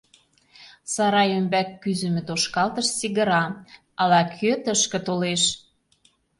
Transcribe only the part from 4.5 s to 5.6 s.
тышке толеш.